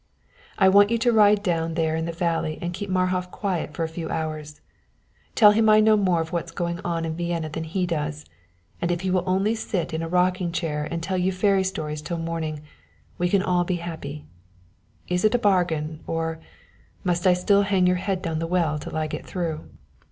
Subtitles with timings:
[0.57, 3.83] I want you to ride down there in the valley and keep Marhof quiet for
[3.83, 4.59] a few hours;
[5.35, 8.25] tell him I know more of what's going on in Vienna than he does,
[8.81, 11.63] and that if he will only sit in a rocking chair and tell you fairy
[11.63, 12.61] stories till morning,
[13.19, 14.25] we can all be happy.
[15.07, 16.39] Is it a bargain or
[17.03, 19.69] must I still hang your head down the well till I get through?"